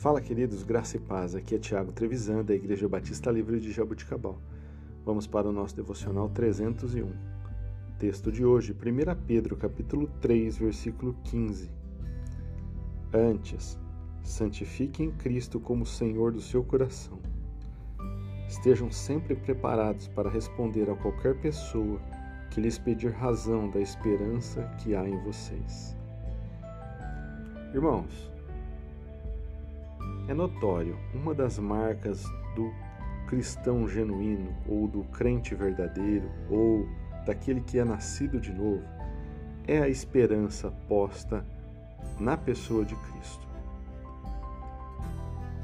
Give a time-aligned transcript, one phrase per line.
[0.00, 1.34] Fala, queridos, graça e paz.
[1.34, 4.40] Aqui é Tiago Trevisan, da Igreja Batista Livre de Jabuticabal.
[5.04, 7.12] Vamos para o nosso devocional 301.
[7.98, 11.70] Texto de hoje, 1 Pedro, capítulo 3, versículo 15.
[13.12, 13.78] Antes,
[14.22, 17.18] santifiquem Cristo como Senhor do seu coração.
[18.48, 22.00] Estejam sempre preparados para responder a qualquer pessoa
[22.50, 25.99] que lhes pedir razão da esperança que há em vocês.
[27.72, 28.28] Irmãos,
[30.26, 32.24] é notório, uma das marcas
[32.56, 32.72] do
[33.28, 36.84] cristão genuíno, ou do crente verdadeiro, ou
[37.24, 38.82] daquele que é nascido de novo,
[39.68, 41.46] é a esperança posta
[42.18, 43.46] na pessoa de Cristo.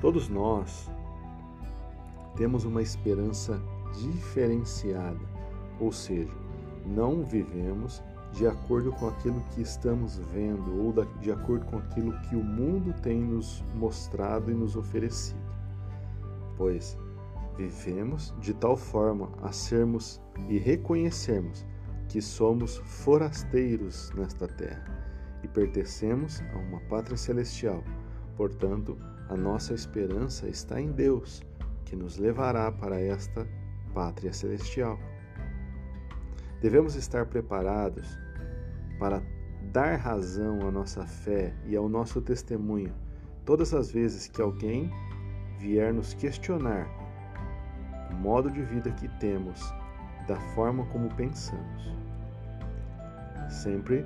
[0.00, 0.88] Todos nós
[2.36, 3.60] temos uma esperança
[4.00, 5.18] diferenciada,
[5.80, 6.32] ou seja,
[6.86, 8.00] não vivemos
[8.32, 12.94] de acordo com aquilo que estamos vendo ou de acordo com aquilo que o mundo
[13.00, 15.40] tem nos mostrado e nos oferecido.
[16.56, 16.98] Pois
[17.56, 21.64] vivemos de tal forma a sermos e reconhecermos
[22.08, 24.84] que somos forasteiros nesta terra
[25.42, 27.82] e pertencemos a uma pátria celestial.
[28.36, 28.98] Portanto,
[29.28, 31.42] a nossa esperança está em Deus,
[31.84, 33.46] que nos levará para esta
[33.94, 34.98] pátria celestial.
[36.60, 38.18] Devemos estar preparados
[38.98, 39.22] para
[39.72, 42.94] dar razão à nossa fé e ao nosso testemunho
[43.44, 44.90] todas as vezes que alguém
[45.58, 46.88] vier nos questionar
[48.10, 49.60] o modo de vida que temos,
[50.26, 51.94] da forma como pensamos.
[53.48, 54.04] Sempre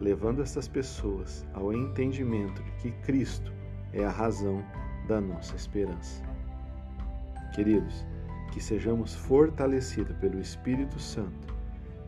[0.00, 3.52] levando essas pessoas ao entendimento de que Cristo
[3.92, 4.62] é a razão
[5.06, 6.22] da nossa esperança.
[7.54, 8.04] Queridos,
[8.52, 11.53] que sejamos fortalecidos pelo Espírito Santo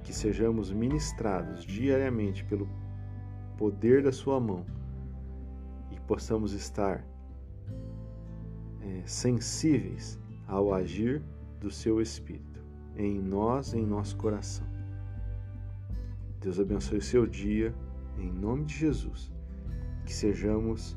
[0.06, 2.68] que sejamos ministrados diariamente pelo
[3.58, 4.64] poder da Sua mão
[5.90, 7.04] e possamos estar
[8.80, 10.16] é, sensíveis
[10.46, 11.20] ao agir
[11.58, 12.64] do Seu Espírito
[12.96, 14.64] em nós, em nosso coração.
[16.40, 17.74] Deus abençoe o seu dia,
[18.16, 19.32] em nome de Jesus.
[20.04, 20.96] Que sejamos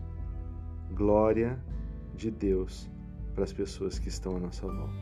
[0.93, 1.59] glória
[2.15, 2.87] de Deus
[3.33, 4.93] para as pessoas que estão à nossa volta.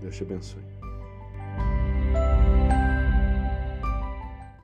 [0.00, 0.87] Deus te abençoe.